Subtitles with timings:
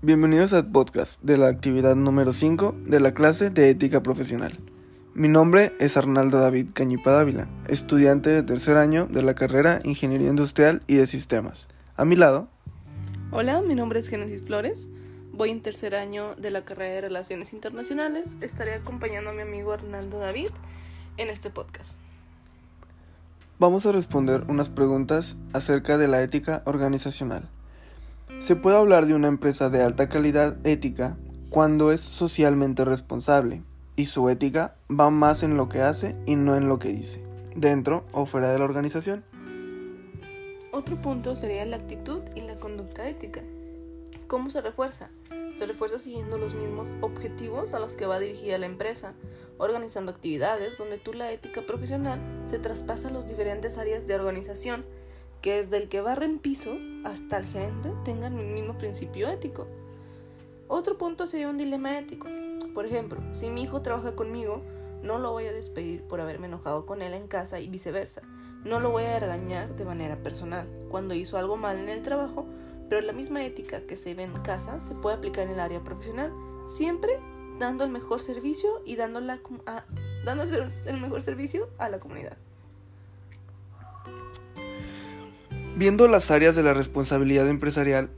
[0.00, 4.56] Bienvenidos al podcast de la actividad número 5 de la clase de ética profesional.
[5.12, 10.28] Mi nombre es Arnaldo David Cañipa Dávila, estudiante de tercer año de la carrera Ingeniería
[10.28, 11.66] Industrial y de Sistemas.
[11.96, 12.46] A mi lado.
[13.32, 14.88] Hola, mi nombre es Génesis Flores.
[15.32, 18.36] Voy en tercer año de la carrera de Relaciones Internacionales.
[18.40, 20.50] Estaré acompañando a mi amigo Arnaldo David
[21.16, 21.98] en este podcast.
[23.58, 27.48] Vamos a responder unas preguntas acerca de la ética organizacional.
[28.38, 31.16] Se puede hablar de una empresa de alta calidad ética
[31.50, 33.62] cuando es socialmente responsable
[33.96, 37.20] y su ética va más en lo que hace y no en lo que dice,
[37.56, 39.24] dentro o fuera de la organización.
[40.70, 43.42] Otro punto sería la actitud y la conducta ética.
[44.28, 45.10] ¿Cómo se refuerza?
[45.52, 49.14] Se refuerza siguiendo los mismos objetivos a los que va dirigida la empresa,
[49.56, 54.84] organizando actividades donde tú la ética profesional se traspasa a las diferentes áreas de organización,
[55.42, 59.66] que desde el que barre en piso hasta el gerente tengan el mismo principio ético.
[60.66, 62.28] Otro punto sería un dilema ético.
[62.74, 64.62] Por ejemplo, si mi hijo trabaja conmigo,
[65.02, 68.22] no lo voy a despedir por haberme enojado con él en casa y viceversa.
[68.64, 72.46] No lo voy a regañar de manera personal cuando hizo algo mal en el trabajo,
[72.88, 75.84] pero la misma ética que se ve en casa se puede aplicar en el área
[75.84, 76.32] profesional,
[76.66, 77.20] siempre
[77.58, 79.20] dando el mejor servicio y dando,
[79.66, 79.84] a,
[80.24, 80.42] dando
[80.86, 82.36] el mejor servicio a la comunidad.
[85.78, 88.10] Viendo las áreas de la responsabilidad empresarial,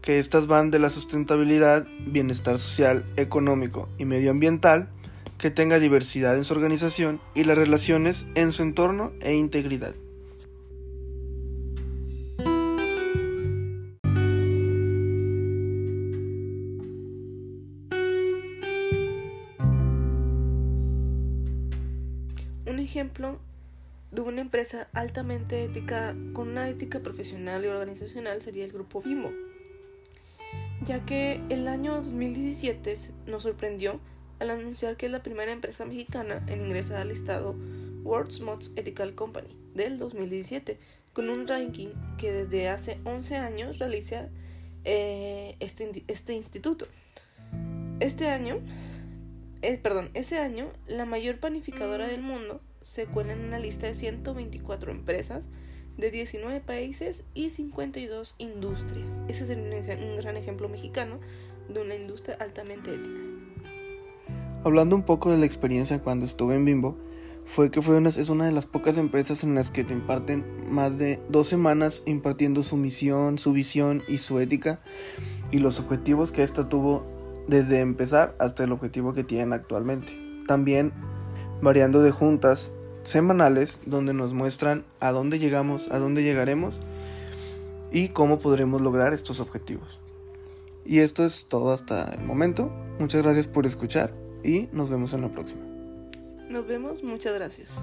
[0.00, 4.88] que estas van de la sustentabilidad, bienestar social, económico y medioambiental,
[5.36, 9.94] que tenga diversidad en su organización y las relaciones en su entorno e integridad.
[22.64, 23.38] Un ejemplo
[24.10, 29.32] de una empresa altamente ética, con una ética profesional y organizacional, sería el grupo Bimbo,
[30.84, 34.00] ya que el año 2017 nos sorprendió
[34.38, 37.56] al anunciar que es la primera empresa mexicana en ingresar al listado
[38.04, 40.78] World's Most Ethical Company del 2017,
[41.12, 41.88] con un ranking
[42.18, 44.28] que desde hace 11 años realiza
[44.84, 46.86] eh, este, este, instituto.
[47.98, 48.60] Este año,
[49.62, 53.94] eh, perdón, ese año, la mayor panificadora del mundo se cuela en una lista de
[53.94, 55.48] 124 empresas
[55.98, 59.20] de 19 países y 52 industrias.
[59.26, 61.18] Ese es un gran ejemplo mexicano
[61.68, 63.20] de una industria altamente ética.
[64.62, 66.96] Hablando un poco de la experiencia cuando estuve en Bimbo,
[67.44, 70.44] fue que fue una, es una de las pocas empresas en las que te imparten
[70.70, 74.80] más de dos semanas impartiendo su misión, su visión y su ética
[75.50, 77.04] y los objetivos que esta tuvo
[77.48, 80.16] desde empezar hasta el objetivo que tienen actualmente.
[80.46, 80.92] También
[81.60, 82.72] variando de juntas
[83.02, 86.80] semanales donde nos muestran a dónde llegamos, a dónde llegaremos
[87.90, 90.00] y cómo podremos lograr estos objetivos.
[90.84, 92.70] Y esto es todo hasta el momento.
[92.98, 94.12] Muchas gracias por escuchar
[94.44, 95.62] y nos vemos en la próxima.
[96.48, 97.80] Nos vemos, muchas gracias.